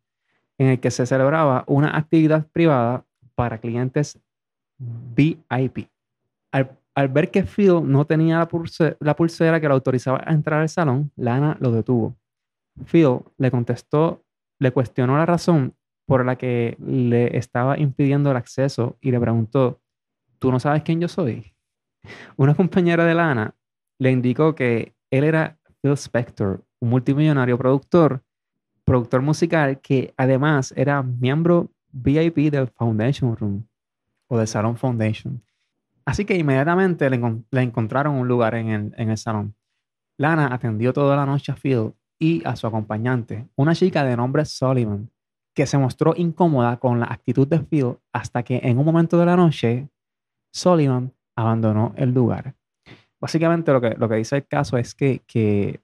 en 0.58 0.68
el 0.68 0.80
que 0.80 0.90
se 0.90 1.06
celebraba 1.06 1.64
una 1.66 1.96
actividad 1.96 2.46
privada 2.48 3.04
para 3.34 3.58
clientes 3.58 4.18
VIP. 4.78 5.88
Al 6.50 6.78
al 6.94 7.08
ver 7.08 7.30
que 7.30 7.44
Phil 7.44 7.80
no 7.84 8.06
tenía 8.06 8.38
la, 8.38 8.48
pulsera, 9.16 9.60
que 9.60 9.68
lo 9.68 9.74
autorizaba 9.74 10.22
a 10.24 10.32
entrar 10.32 10.60
al 10.60 10.68
salón, 10.68 11.10
Lana 11.16 11.56
lo 11.60 11.70
detuvo. 11.72 12.16
Phil 12.84 13.20
le 13.38 13.50
contestó, 13.50 14.22
le 14.58 14.72
cuestionó 14.72 15.16
la 15.16 15.26
razón 15.26 15.74
por 16.06 16.24
la 16.24 16.36
que 16.36 16.76
le 16.78 17.36
estaba 17.36 17.78
impidiendo 17.78 18.30
el 18.30 18.36
acceso 18.36 18.96
y 19.00 19.10
le 19.10 19.20
preguntó, 19.20 19.80
¿tú 20.38 20.50
no 20.50 20.60
sabes 20.60 20.82
quién 20.82 21.00
yo 21.00 21.08
soy? 21.08 21.54
Una 22.36 22.54
compañera 22.54 23.04
de 23.04 23.14
Lana 23.14 23.54
le 23.98 24.10
indicó 24.10 24.54
que 24.54 24.94
él 25.10 25.24
era 25.24 25.58
Phil 25.80 25.92
Spector, 25.92 26.64
un 26.80 26.90
multimillonario 26.90 27.56
productor, 27.56 28.22
productor 28.84 29.22
musical 29.22 29.80
que 29.80 30.12
además 30.16 30.74
era 30.76 31.02
miembro 31.02 31.70
VIP 31.92 32.50
del 32.50 32.68
Foundation 32.68 33.36
Room 33.36 33.66
o 34.28 34.38
del 34.38 34.48
Salón 34.48 34.76
Foundation 34.76 35.42
Así 36.04 36.24
que 36.24 36.36
inmediatamente 36.36 37.08
le, 37.10 37.62
encontraron 37.62 38.14
un 38.14 38.28
lugar 38.28 38.54
en 38.54 38.92
el, 38.96 39.18
salón. 39.18 39.54
Lana 40.18 40.52
atendió 40.52 40.92
toda 40.92 41.16
la 41.16 41.26
noche 41.26 41.52
a 41.52 41.56
Phil 41.56 41.92
y 42.18 42.42
a 42.44 42.56
su 42.56 42.66
acompañante, 42.66 43.48
una 43.56 43.74
chica 43.74 44.04
de 44.04 44.16
nombre 44.16 44.44
Sullivan, 44.44 45.10
que 45.54 45.66
se 45.66 45.78
mostró 45.78 46.14
incómoda 46.16 46.78
con 46.78 47.00
la 47.00 47.06
actitud 47.06 47.46
de 47.46 47.60
Phil 47.60 47.96
hasta 48.12 48.42
que 48.42 48.60
en 48.62 48.78
un 48.78 48.84
momento 48.84 49.18
de 49.18 49.26
la 49.26 49.36
noche 49.36 49.88
Sullivan 50.52 51.12
abandonó 51.36 51.94
el 51.96 52.12
lugar. 52.12 52.54
Básicamente 53.20 53.72
lo 53.72 53.80
que, 53.80 53.90
lo 53.90 54.08
dice 54.08 54.36
el 54.36 54.46
caso 54.46 54.76
es 54.76 54.94
que, 54.94 55.22
que, 55.26 55.80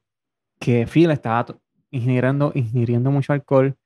que 0.58 0.86
Phil 0.86 1.10
estaba 1.10 1.46
ingiriendo 1.90 3.10
mucho 3.10 3.32
alcohol 3.32 3.76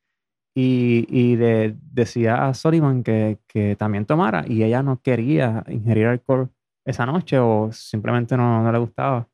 y, 0.55 1.07
y 1.09 1.37
le 1.37 1.77
decía 1.93 2.47
a 2.47 2.55
Sullivan 2.55 3.03
que, 3.03 3.39
que, 3.47 3.77
también 3.77 4.07
tomara 4.07 4.45
y 4.47 4.63
ella 4.63 4.83
no 4.83 5.01
quería 5.01 5.65
ingerir 5.69 6.07
alcohol 6.07 6.51
esa 6.85 7.07
noche 7.07 7.39
o 7.39 7.71
simplemente 7.73 8.37
no, 8.37 8.63
no 8.63 8.73
le 8.73 8.79
gustaba. 8.79 9.29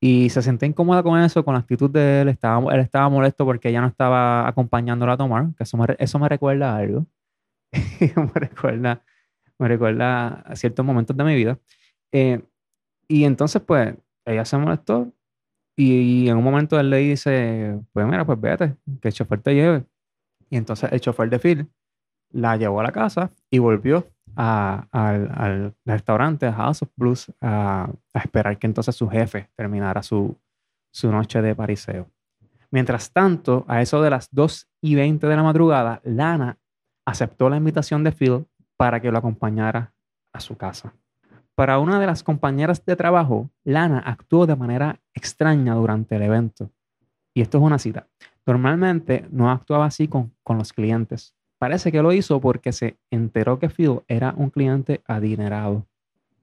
Y 0.00 0.30
se 0.30 0.42
sentía 0.42 0.68
incómoda 0.68 1.02
con 1.02 1.20
eso, 1.20 1.44
con 1.44 1.54
la 1.54 1.60
actitud 1.60 1.90
de 1.90 2.22
él. 2.22 2.28
Estaba, 2.28 2.74
él 2.74 2.80
estaba 2.80 3.08
molesto 3.08 3.44
porque 3.44 3.68
ella 3.68 3.80
no 3.80 3.86
estaba 3.86 4.48
acompañándola 4.48 5.12
a 5.12 5.16
tomar, 5.16 5.54
que 5.56 5.62
eso 5.64 5.76
me, 5.76 5.86
eso 5.98 6.18
me 6.18 6.28
recuerda 6.28 6.74
a 6.74 6.78
algo. 6.78 7.06
me 8.00 8.40
recuerda, 8.40 9.02
me 9.58 9.68
recuerda 9.68 10.40
a 10.42 10.56
ciertos 10.56 10.84
momentos 10.84 11.16
de 11.16 11.24
mi 11.24 11.36
vida. 11.36 11.58
Eh, 12.12 12.42
y 13.08 13.24
entonces, 13.24 13.62
pues, 13.62 13.94
ella 14.24 14.44
se 14.44 14.58
molestó 14.58 15.12
y, 15.76 16.28
en 16.28 16.36
un 16.36 16.44
momento 16.44 16.78
él 16.78 16.90
le 16.90 16.98
dice, 16.98 17.80
pues 17.92 18.06
mira, 18.06 18.24
pues 18.26 18.40
vete, 18.40 18.76
que 19.00 19.08
el 19.08 19.14
chofer 19.14 19.40
te 19.40 19.54
lleve. 19.54 19.84
Y 20.52 20.58
entonces 20.58 20.92
el 20.92 21.00
chofer 21.00 21.30
de 21.30 21.38
Phil 21.38 21.66
la 22.30 22.58
llevó 22.58 22.80
a 22.80 22.82
la 22.82 22.92
casa 22.92 23.30
y 23.50 23.58
volvió 23.58 24.06
al, 24.36 25.74
restaurante, 25.86 26.44
a 26.44 26.52
House 26.52 26.82
of 26.82 26.90
Blues, 26.94 27.32
a, 27.40 27.90
esperar 28.12 28.58
que 28.58 28.66
entonces 28.66 28.94
su 28.94 29.08
jefe 29.08 29.48
terminara 29.56 30.02
su, 30.02 30.38
su 30.92 31.10
noche 31.10 31.40
de 31.40 31.54
pariseo. 31.54 32.10
Mientras 32.70 33.12
tanto, 33.12 33.64
a 33.66 33.80
eso 33.80 34.02
de 34.02 34.10
las 34.10 34.28
2 34.30 34.68
y 34.82 34.94
20 34.94 35.26
de 35.26 35.36
la 35.36 35.42
madrugada, 35.42 36.02
Lana 36.04 36.58
aceptó 37.06 37.48
la 37.48 37.56
invitación 37.56 38.04
de 38.04 38.12
Phil 38.12 38.44
para 38.76 39.00
que 39.00 39.10
lo 39.10 39.16
acompañara 39.16 39.94
a 40.34 40.40
su 40.40 40.58
casa. 40.58 40.92
Para 41.54 41.78
una 41.78 41.98
de 41.98 42.06
las 42.06 42.22
compañeras 42.22 42.84
de 42.84 42.94
trabajo, 42.94 43.48
Lana 43.64 44.00
actuó 44.00 44.44
de 44.44 44.56
manera 44.56 45.00
extraña 45.14 45.74
durante 45.74 46.16
el 46.16 46.22
evento. 46.22 46.70
Y 47.32 47.40
esto 47.40 47.56
es 47.56 47.64
una 47.64 47.78
cita. 47.78 48.06
Normalmente 48.46 49.26
no 49.30 49.50
actuaba 49.50 49.86
así 49.86 50.08
con, 50.08 50.34
con 50.42 50.58
los 50.58 50.72
clientes. 50.72 51.34
Parece 51.58 51.92
que 51.92 52.02
lo 52.02 52.12
hizo 52.12 52.40
porque 52.40 52.72
se 52.72 52.96
enteró 53.10 53.58
que 53.58 53.68
Phil 53.68 54.00
era 54.08 54.34
un 54.36 54.50
cliente 54.50 55.00
adinerado. 55.06 55.86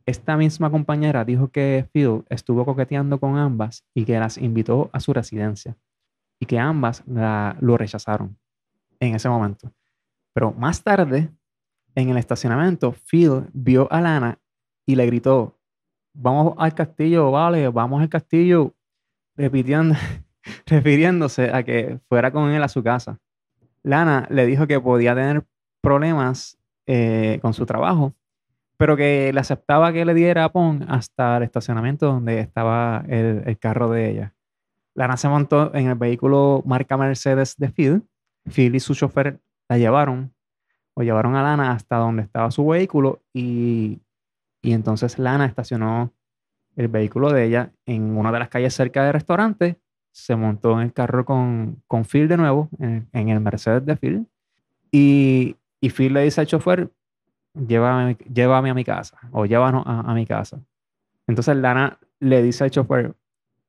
Esta 0.06 0.38
misma 0.38 0.72
compañera 0.72 1.26
dijo 1.26 1.50
que 1.50 1.88
Phil 1.92 2.24
estuvo 2.30 2.66
coqueteando 2.66 3.20
con 3.20 3.38
ambas 3.38 3.86
y 3.94 4.06
que 4.06 4.18
las 4.18 4.38
invitó 4.38 4.90
a 4.94 5.00
su 5.00 5.14
residencia 5.14 5.78
y 6.40 6.46
que 6.46 6.58
ambas 6.58 7.04
lo 7.06 7.78
rechazaron 7.78 8.38
en 9.00 9.16
ese 9.16 9.30
momento. 9.30 9.72
Pero 10.34 10.52
más 10.54 10.82
tarde, 10.82 11.30
en 11.96 12.10
el 12.10 12.18
estacionamiento, 12.18 12.94
Phil 12.94 13.44
vio 13.54 13.92
a 13.92 14.02
Lana 14.02 14.40
y 14.86 14.96
le 14.96 15.06
gritó, 15.06 15.60
vamos 16.14 16.54
al 16.58 16.74
castillo, 16.74 17.30
vale, 17.32 17.68
vamos 17.70 18.02
al 18.02 18.10
castillo, 18.10 18.74
repitiendo, 19.36 19.96
refiriéndose 20.66 21.52
a 21.54 21.64
que 21.64 22.00
fuera 22.10 22.32
con 22.32 22.50
él 22.52 22.64
a 22.64 22.68
su 22.68 22.84
casa. 22.84 23.20
Lana 23.84 24.28
le 24.30 24.46
dijo 24.46 24.68
que 24.68 24.80
podía 24.80 25.16
tener 25.16 25.46
problemas 25.82 26.58
eh, 26.86 27.40
con 27.42 27.54
su 27.54 27.66
trabajo, 27.66 28.14
pero 28.78 28.98
que 28.98 29.32
le 29.34 29.40
aceptaba 29.40 29.94
que 29.94 30.06
le 30.06 30.14
diera 30.14 30.46
a 30.46 30.52
Pong 30.52 30.84
hasta 30.88 31.38
el 31.38 31.44
estacionamiento 31.44 32.08
donde 32.08 32.40
estaba 32.40 33.04
el, 33.08 33.58
carro 33.58 33.90
de 33.90 34.10
ella. 34.10 34.34
Lana 34.96 35.18
se 35.18 35.30
montó 35.30 35.74
en 35.74 35.88
el 35.88 35.96
vehículo 35.96 36.64
marca 36.66 36.98
Mercedes 36.98 37.56
de 37.58 37.70
Phil. 37.70 38.04
Phil 38.52 38.76
y 38.76 38.80
su 38.80 38.96
chofer 38.96 39.40
la 39.70 39.78
llevaron 39.78 40.34
o 40.94 41.04
llevaron 41.04 41.36
a 41.36 41.44
Lana 41.44 41.72
hasta 41.72 41.98
donde 41.98 42.24
estaba 42.24 42.52
su 42.52 42.66
vehículo 42.68 43.22
y, 43.34 44.02
y 44.62 44.74
entonces 44.74 45.20
Lana 45.20 45.46
estacionó 45.46 46.14
el 46.76 46.88
vehículo 46.88 47.32
de 47.32 47.46
ella 47.46 47.72
en 47.86 48.18
una 48.18 48.32
de 48.32 48.40
las 48.40 48.50
calles 48.50 48.74
cerca 48.74 49.04
del 49.04 49.14
restaurante 49.14 49.80
se 50.20 50.36
montó 50.36 50.74
en 50.74 50.88
el 50.88 50.94
carro 50.94 51.26
con, 51.26 51.82
con 51.88 52.04
Phil 52.06 52.28
de 52.28 52.38
nuevo, 52.38 52.70
en, 52.80 53.30
el 53.30 53.40
Mercedes 53.40 53.86
de 53.86 53.96
Phil, 53.96 54.28
y, 54.92 55.56
y, 55.80 55.90
Phil 55.90 56.14
le 56.14 56.24
dice 56.24 56.42
al 56.42 56.48
chofer, 56.48 56.90
llévame, 57.54 58.18
llévame 58.34 58.70
a 58.70 58.74
mi 58.74 58.84
casa, 58.84 59.18
o 59.32 59.46
llévanos 59.46 59.84
a, 59.86 60.14
mi 60.14 60.26
casa. 60.26 60.60
Entonces 61.28 61.56
Lana 61.58 61.98
le 62.20 62.42
dice 62.42 62.66
al 62.66 62.72
chofer, 62.72 63.14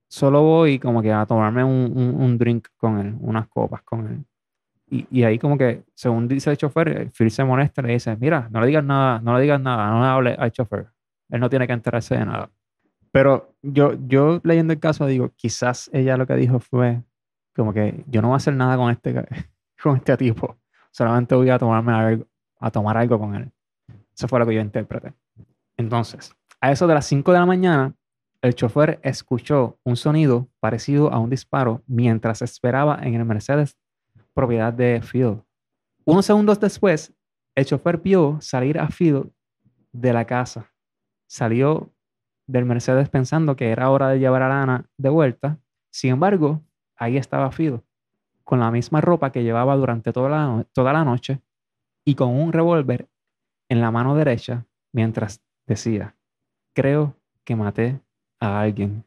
solo 0.08 0.42
voy 0.42 0.78
como 0.78 1.02
que 1.02 1.12
a 1.12 1.24
tomarme 1.26 1.62
un, 1.62 2.16
un, 2.18 2.38
drink 2.38 2.68
con 2.76 2.98
él, 2.98 3.14
unas 3.20 3.46
copas 3.48 3.82
con 3.82 4.06
él. 4.08 4.24
Y, 4.90 5.06
y, 5.10 5.22
ahí 5.22 5.38
como 5.38 5.56
que, 5.56 5.84
según 5.94 6.26
dice 6.26 6.50
el 6.50 6.56
chofer, 6.56 7.10
Phil 7.16 7.30
se 7.30 7.44
molesta 7.44 7.80
le 7.82 7.92
dice, 7.92 8.16
mira, 8.16 8.48
no 8.50 8.60
le 8.60 8.66
digas 8.66 8.84
nada, 8.84 9.20
no 9.20 9.36
le 9.36 9.42
digas 9.42 9.60
nada, 9.60 9.90
no 9.90 10.00
le 10.00 10.06
hable 10.06 10.34
al 10.38 10.50
chofer. 10.50 10.88
Él 11.28 11.40
no 11.40 11.48
tiene 11.48 11.66
que 11.66 11.72
enterarse 11.72 12.16
de 12.16 12.26
nada. 12.26 12.50
Pero 13.12 13.54
yo, 13.62 13.94
yo 14.06 14.40
leyendo 14.44 14.72
el 14.72 14.80
caso 14.80 15.06
digo, 15.06 15.30
quizás 15.36 15.90
ella 15.92 16.16
lo 16.16 16.26
que 16.26 16.34
dijo 16.34 16.60
fue 16.60 17.02
como 17.54 17.72
que 17.72 18.04
yo 18.06 18.22
no 18.22 18.28
voy 18.28 18.34
a 18.34 18.36
hacer 18.36 18.54
nada 18.54 18.76
con 18.76 18.90
este, 18.90 19.14
con 19.82 19.96
este 19.96 20.16
tipo, 20.16 20.56
solamente 20.90 21.34
voy 21.34 21.50
a, 21.50 21.58
tomarme 21.58 21.92
algo, 21.92 22.26
a 22.58 22.70
tomar 22.70 22.96
algo 22.96 23.18
con 23.18 23.34
él. 23.34 23.50
Eso 24.14 24.28
fue 24.28 24.38
lo 24.38 24.46
que 24.46 24.54
yo 24.54 24.60
interpreté. 24.60 25.12
Entonces, 25.76 26.34
a 26.60 26.70
eso 26.70 26.86
de 26.86 26.94
las 26.94 27.06
5 27.06 27.32
de 27.32 27.38
la 27.38 27.46
mañana, 27.46 27.94
el 28.42 28.54
chofer 28.54 29.00
escuchó 29.02 29.78
un 29.84 29.96
sonido 29.96 30.48
parecido 30.60 31.12
a 31.12 31.18
un 31.18 31.30
disparo 31.30 31.82
mientras 31.86 32.42
esperaba 32.42 32.98
en 33.02 33.14
el 33.14 33.24
Mercedes 33.24 33.76
propiedad 34.34 34.72
de 34.72 35.02
Phil. 35.02 35.42
Unos 36.04 36.26
segundos 36.26 36.58
después, 36.58 37.12
el 37.54 37.66
chofer 37.66 37.98
vio 37.98 38.38
salir 38.40 38.78
a 38.78 38.88
Phil 38.88 39.30
de 39.92 40.12
la 40.12 40.24
casa. 40.24 40.72
Salió 41.26 41.92
del 42.50 42.64
Mercedes 42.64 43.08
pensando 43.08 43.56
que 43.56 43.70
era 43.70 43.90
hora 43.90 44.08
de 44.08 44.18
llevar 44.18 44.42
a 44.42 44.48
Lana 44.48 44.86
de 44.98 45.08
vuelta. 45.08 45.58
Sin 45.90 46.10
embargo, 46.10 46.62
ahí 46.96 47.16
estaba 47.16 47.50
Fido, 47.52 47.84
con 48.44 48.60
la 48.60 48.70
misma 48.70 49.00
ropa 49.00 49.30
que 49.30 49.42
llevaba 49.42 49.76
durante 49.76 50.12
toda 50.12 50.28
la, 50.28 50.66
toda 50.72 50.92
la 50.92 51.04
noche 51.04 51.40
y 52.04 52.14
con 52.14 52.30
un 52.30 52.52
revólver 52.52 53.08
en 53.68 53.80
la 53.80 53.90
mano 53.90 54.16
derecha 54.16 54.66
mientras 54.92 55.42
decía, 55.66 56.16
creo 56.74 57.16
que 57.44 57.56
maté 57.56 58.00
a 58.40 58.60
alguien. 58.60 59.04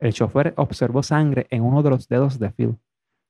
El 0.00 0.12
chofer 0.12 0.52
observó 0.56 1.02
sangre 1.02 1.46
en 1.50 1.62
uno 1.62 1.82
de 1.82 1.90
los 1.90 2.08
dedos 2.08 2.40
de 2.40 2.50
Phil. 2.50 2.78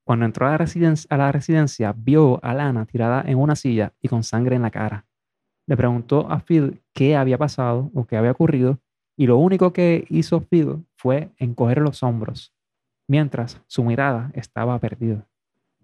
Cuando 0.05 0.25
entró 0.25 0.47
a 0.47 0.53
la, 0.53 0.59
residencia, 0.59 1.07
a 1.11 1.19
la 1.19 1.31
residencia, 1.31 1.95
vio 1.95 2.43
a 2.43 2.55
Lana 2.55 2.87
tirada 2.87 3.23
en 3.27 3.39
una 3.39 3.55
silla 3.55 3.93
y 4.01 4.09
con 4.09 4.25
sangre 4.25 4.57
en 4.57 4.63
la 4.63 4.71
cara. 4.71 5.07
Le 5.67 5.77
preguntó 5.77 6.31
a 6.31 6.41
Phil 6.41 6.83
qué 6.95 7.15
había 7.17 7.37
pasado 7.37 7.91
o 7.95 8.07
qué 8.07 8.17
había 8.17 8.33
ocurrido 8.33 8.81
y 9.23 9.27
lo 9.29 9.39
único 9.39 9.73
que 9.73 10.05
hizo 10.09 10.41
Phil 10.41 10.85
fue 10.97 11.31
encoger 11.37 11.79
los 11.79 12.03
hombros, 12.03 12.53
mientras 13.07 13.63
su 13.69 13.85
mirada 13.85 14.33
estaba 14.35 14.77
perdida. 14.81 15.29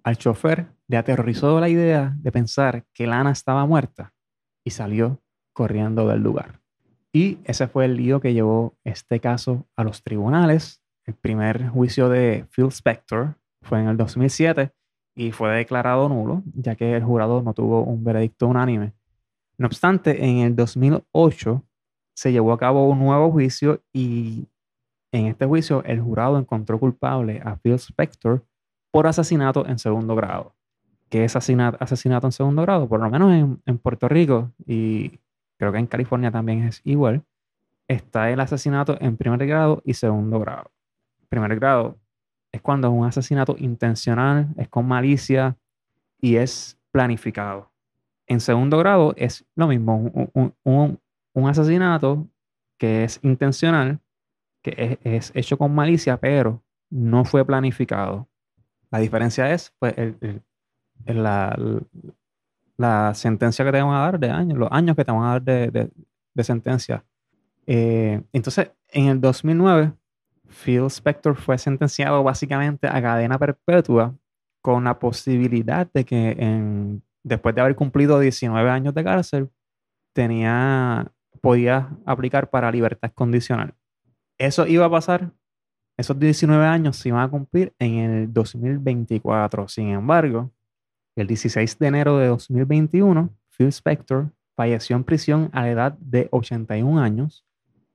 Al 0.02 0.18
chofer 0.18 0.66
le 0.88 0.97
aterrorizó 0.97 1.61
la 1.61 1.68
idea 1.68 2.16
de 2.18 2.33
pensar 2.33 2.85
que 2.92 3.07
Lana 3.07 3.30
estaba 3.30 3.64
muerta 3.64 4.12
y 4.64 4.71
salió 4.71 5.23
corriendo 5.52 6.09
del 6.09 6.21
lugar. 6.21 6.59
Y 7.12 7.38
ese 7.45 7.68
fue 7.68 7.85
el 7.85 7.97
lío 7.97 8.18
que 8.18 8.35
llevó 8.35 8.76
este 8.83 9.21
caso 9.21 9.68
a 9.76 9.85
los 9.85 10.02
tribunales. 10.02 10.83
El 11.04 11.14
primer 11.14 11.68
juicio 11.68 12.09
de 12.09 12.45
Phil 12.50 12.73
Spector 12.73 13.37
fue 13.62 13.78
en 13.78 13.87
el 13.87 13.97
2007 13.97 14.73
y 15.14 15.30
fue 15.30 15.50
declarado 15.50 16.09
nulo, 16.09 16.42
ya 16.57 16.75
que 16.75 16.97
el 16.97 17.04
jurado 17.04 17.40
no 17.42 17.54
tuvo 17.54 17.85
un 17.85 18.02
veredicto 18.02 18.49
unánime. 18.49 18.95
No 19.59 19.68
obstante, 19.68 20.25
en 20.25 20.38
el 20.38 20.57
2008 20.57 21.68
se 22.19 22.33
llevó 22.33 22.53
a 22.53 22.59
cabo 22.59 22.89
un 22.89 22.99
nuevo 22.99 23.31
juicio 23.31 23.81
y 23.93 24.49
en 25.13 25.27
este 25.27 25.47
juicio 25.47 25.85
el 25.85 26.01
jurado 26.01 26.37
encontró 26.37 26.81
culpable 26.81 27.41
a 27.45 27.55
Phil 27.55 27.75
Spector 27.75 28.45
por 28.91 29.07
asesinato 29.07 29.65
en 29.69 29.79
segundo 29.79 30.17
grado. 30.17 30.53
¿Qué 31.11 31.23
es 31.23 31.37
asesinato 31.37 32.27
en 32.27 32.33
segundo 32.33 32.63
grado? 32.63 32.89
Por 32.89 32.99
lo 32.99 33.09
menos 33.09 33.33
en, 33.33 33.63
en 33.65 33.79
Puerto 33.79 34.09
Rico 34.09 34.51
y 34.67 35.21
creo 35.59 35.71
que 35.71 35.79
en 35.79 35.87
California 35.87 36.33
también 36.33 36.65
es 36.65 36.81
igual. 36.83 37.23
Está 37.87 38.33
el 38.33 38.41
asesinato 38.41 38.99
en 39.01 39.17
primer 39.17 39.47
grado 39.47 39.81
y 39.85 39.95
segundo 39.95 40.41
grado. 40.41 40.73
Primer 41.29 41.55
grado 41.55 41.99
es 42.51 42.61
cuando 42.61 42.89
es 42.89 42.95
un 42.95 43.07
asesinato 43.07 43.55
intencional, 43.61 44.49
es 44.57 44.69
con 44.69 44.89
malicia 44.89 45.57
y 46.21 46.35
es 46.35 46.77
planificado. 46.91 47.71
En 48.27 48.41
segundo 48.41 48.77
grado 48.77 49.15
es 49.17 49.47
lo 49.55 49.69
mismo, 49.69 50.31
un, 50.35 50.53
un, 50.65 50.99
asesinato 51.47 52.28
que 52.78 53.04
es 53.04 53.21
intencional, 53.23 54.00
que 54.62 54.99
es, 55.02 55.33
hecho 55.35 55.59
con 55.59 55.75
malicia, 55.75 56.16
pero 56.16 56.62
no 56.90 57.25
fue 57.25 57.45
planificado. 57.45 58.28
La 58.90 58.99
diferencia 58.99 59.52
es 59.52 59.75
pues, 59.78 59.95
la, 61.04 61.57
la, 62.76 63.14
sentencia 63.14 63.64
que 63.64 63.73
te 63.73 63.83
van 63.83 63.95
a 63.95 64.00
dar 64.00 64.18
de 64.18 64.30
años, 64.30 64.59
los 64.59 64.68
años 64.73 64.97
que 64.97 65.04
te 65.04 65.12
van 65.12 65.25
a 65.25 65.33
dar 65.33 65.42
de, 65.42 65.90
de, 66.35 66.45
sentencia. 66.45 67.04
Eh, 67.66 68.23
entonces, 68.33 68.71
en 68.90 69.09
el 69.09 69.21
2009, 69.21 69.92
Phil 70.49 70.87
Spector 70.87 71.37
fue 71.37 71.59
sentenciado 71.59 72.23
básicamente 72.23 72.87
a 72.87 73.02
cadena 73.02 73.38
perpetua 73.38 74.14
con 74.62 74.85
la 74.85 74.99
posibilidad 74.99 75.88
de 75.92 76.04
que 76.04 76.37
en, 76.38 77.02
después 77.23 77.54
de 77.54 77.61
haber 77.61 77.76
cumplido 77.76 78.18
19 78.18 78.71
años 78.71 78.95
de 78.95 79.04
cárcel, 79.04 79.50
tenía, 80.12 81.12
podía 81.38 81.90
aplicar 82.04 82.50
para 82.50 82.71
libertad 82.71 83.11
condicional. 83.14 83.75
Eso 84.38 84.66
iba 84.66 84.85
a 84.85 84.90
pasar, 84.90 85.33
esos 85.97 86.18
19 86.18 86.64
años 86.64 86.97
se 86.97 87.09
iban 87.09 87.23
a 87.23 87.28
cumplir 87.28 87.75
en 87.78 87.95
el 87.97 88.33
2024. 88.33 89.66
Sin 89.68 89.88
embargo, 89.88 90.52
el 91.16 91.26
16 91.26 91.78
de 91.78 91.87
enero 91.87 92.18
de 92.18 92.28
2021, 92.28 93.30
Phil 93.57 93.68
Spector 93.68 94.30
falleció 94.57 94.95
en 94.97 95.04
prisión 95.04 95.50
a 95.52 95.62
la 95.62 95.71
edad 95.71 95.92
de 95.99 96.28
81 96.30 97.00
años, 97.00 97.45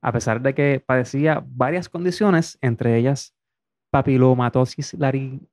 a 0.01 0.11
pesar 0.11 0.41
de 0.41 0.53
que 0.53 0.83
padecía 0.85 1.43
varias 1.45 1.87
condiciones, 1.87 2.57
entre 2.61 2.97
ellas 2.97 3.33
papilomatosis 3.91 4.97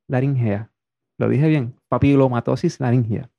laringea. 0.09 0.71
Lo 1.19 1.29
dije 1.29 1.49
bien, 1.49 1.75
papilomatosis 1.89 2.81
laringea, 2.81 3.31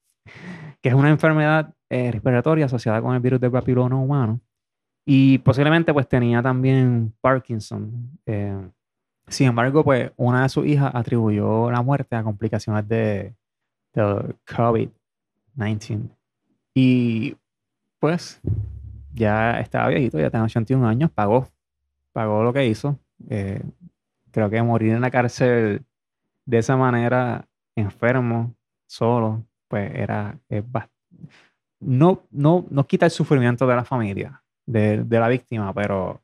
que 0.81 0.89
es 0.89 0.95
una 0.95 1.09
enfermedad 1.09 1.73
eh, 1.91 2.09
respiratoria 2.09 2.67
asociada 2.67 3.01
con 3.01 3.13
el 3.13 3.19
virus 3.19 3.41
del 3.41 3.51
papiloma 3.51 3.97
humano. 3.97 4.39
Y 5.05 5.39
posiblemente 5.39 5.93
pues 5.93 6.07
tenía 6.07 6.41
también 6.41 7.13
Parkinson. 7.19 8.17
Eh, 8.25 8.55
sin 9.27 9.47
embargo, 9.47 9.83
pues 9.83 10.11
una 10.15 10.43
de 10.43 10.49
sus 10.49 10.65
hijas 10.65 10.89
atribuyó 10.95 11.69
la 11.69 11.81
muerte 11.81 12.15
a 12.15 12.23
complicaciones 12.23 12.87
de, 12.87 13.35
de 13.93 14.35
COVID-19. 14.47 16.09
Y 16.73 17.35
pues 17.99 18.39
ya 19.13 19.59
estaba 19.59 19.89
viejito, 19.89 20.17
ya 20.17 20.29
tenía 20.29 20.45
81 20.45 20.87
años, 20.87 21.11
pagó, 21.11 21.49
pagó 22.13 22.41
lo 22.41 22.53
que 22.53 22.67
hizo. 22.67 22.97
Eh, 23.29 23.61
creo 24.31 24.49
que 24.49 24.61
morir 24.63 24.93
en 24.93 25.01
la 25.01 25.11
cárcel 25.11 25.83
de 26.45 26.57
esa 26.57 26.77
manera, 26.77 27.49
enfermo, 27.75 28.55
solo, 28.87 29.45
pues 29.67 29.91
era, 29.93 30.39
no, 31.81 32.23
no, 32.31 32.65
no 32.69 32.87
quita 32.87 33.05
el 33.05 33.11
sufrimiento 33.11 33.67
de 33.67 33.75
la 33.75 33.83
familia, 33.83 34.43
de, 34.65 35.03
de 35.03 35.19
la 35.19 35.27
víctima, 35.27 35.73
pero 35.73 36.21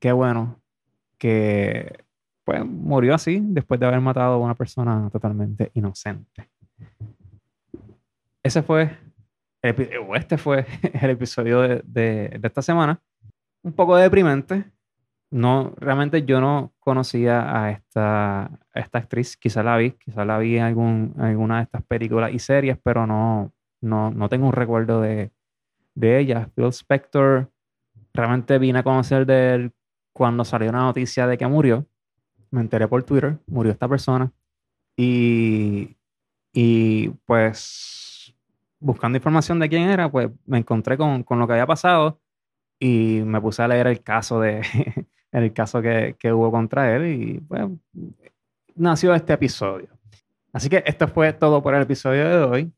qué 0.00 0.12
bueno 0.12 0.60
que 1.18 2.04
pues 2.44 2.64
murió 2.64 3.14
así 3.14 3.40
después 3.42 3.78
de 3.78 3.86
haber 3.86 4.00
matado 4.00 4.34
a 4.34 4.38
una 4.38 4.54
persona 4.54 5.10
totalmente 5.10 5.70
inocente. 5.74 6.48
Ese 8.42 8.62
fue, 8.62 8.96
este 9.62 10.38
fue 10.38 10.64
el 11.02 11.10
episodio 11.10 11.60
de, 11.60 11.82
de, 11.84 12.40
esta 12.42 12.62
semana. 12.62 13.02
Un 13.62 13.74
poco 13.74 13.96
deprimente. 13.96 14.64
No, 15.30 15.74
realmente 15.76 16.24
yo 16.24 16.40
no 16.40 16.72
conocía 16.78 17.62
a 17.62 17.70
esta, 17.70 18.50
esta 18.72 18.98
actriz. 18.98 19.36
Quizá 19.36 19.62
la 19.62 19.76
vi, 19.76 19.90
quizá 19.90 20.24
la 20.24 20.38
vi 20.38 20.56
en 20.56 20.62
algún, 20.62 21.14
alguna 21.18 21.58
de 21.58 21.64
estas 21.64 21.82
películas 21.82 22.32
y 22.32 22.38
series, 22.38 22.78
pero 22.82 23.06
no, 23.06 23.52
no, 23.80 24.10
no 24.10 24.28
tengo 24.28 24.46
un 24.46 24.52
recuerdo 24.52 25.00
de, 25.00 25.30
de 25.94 26.18
ella. 26.18 26.50
Phil 26.54 26.66
Spector, 26.66 27.50
realmente 28.12 28.58
vine 28.58 28.80
a 28.80 28.82
conocer 28.82 29.26
de 29.26 29.54
él 29.54 29.72
cuando 30.12 30.44
salió 30.44 30.70
una 30.70 30.82
noticia 30.82 31.26
de 31.26 31.38
que 31.38 31.46
murió. 31.46 31.86
Me 32.50 32.60
enteré 32.60 32.88
por 32.88 33.02
Twitter, 33.02 33.38
murió 33.46 33.72
esta 33.72 33.88
persona. 33.88 34.32
Y, 34.96 35.96
y 36.52 37.10
pues 37.24 38.34
buscando 38.80 39.16
información 39.18 39.58
de 39.58 39.68
quién 39.68 39.88
era, 39.88 40.10
pues 40.10 40.30
me 40.46 40.58
encontré 40.58 40.96
con, 40.96 41.22
con 41.22 41.38
lo 41.38 41.46
que 41.46 41.54
había 41.54 41.66
pasado 41.66 42.20
y 42.78 43.22
me 43.24 43.40
puse 43.40 43.62
a 43.62 43.68
leer 43.68 43.88
el 43.88 44.02
caso 44.02 44.40
de 44.40 44.62
el 45.32 45.52
caso 45.52 45.82
que, 45.82 46.16
que, 46.18 46.32
hubo 46.32 46.50
contra 46.50 46.94
él 46.94 47.06
y 47.06 47.40
pues 47.40 47.68
nació 48.74 49.14
este 49.14 49.32
episodio. 49.32 49.88
Así 50.52 50.68
que 50.68 50.82
esto 50.86 51.08
fue 51.08 51.32
todo 51.32 51.62
por 51.62 51.74
el 51.74 51.82
episodio 51.82 52.28
de 52.28 52.38
hoy. 52.38 52.72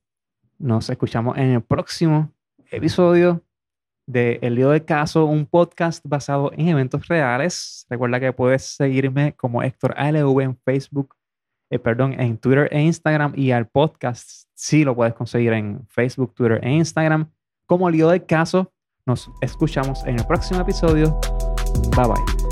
Nos 0.60 0.90
escuchamos 0.90 1.38
en 1.38 1.52
el 1.52 1.62
próximo 1.62 2.30
episodio 2.70 3.42
de 4.06 4.38
El 4.42 4.56
Lío 4.56 4.68
del 4.68 4.84
Caso, 4.84 5.24
un 5.24 5.46
podcast 5.46 6.04
basado 6.06 6.52
en 6.52 6.68
eventos 6.68 7.08
reales. 7.08 7.86
Recuerda 7.88 8.20
que 8.20 8.34
puedes 8.34 8.64
seguirme 8.64 9.32
como 9.32 9.62
Héctor 9.62 9.94
ALV 9.96 10.40
en 10.40 10.58
Facebook, 10.58 11.16
eh, 11.70 11.78
perdón, 11.78 12.20
en 12.20 12.36
Twitter 12.36 12.68
e 12.70 12.82
Instagram 12.82 13.32
y 13.36 13.52
al 13.52 13.68
podcast 13.68 14.28
sí 14.54 14.84
lo 14.84 14.94
puedes 14.94 15.14
conseguir 15.14 15.54
en 15.54 15.86
Facebook, 15.88 16.34
Twitter 16.34 16.60
e 16.62 16.70
Instagram 16.70 17.30
como 17.64 17.88
El 17.88 17.96
Lío 17.96 18.10
del 18.10 18.26
Caso. 18.26 18.70
Nos 19.06 19.30
escuchamos 19.40 20.04
en 20.04 20.18
el 20.18 20.26
próximo 20.26 20.60
episodio. 20.60 21.18
Bye 21.96 22.06
bye. 22.06 22.49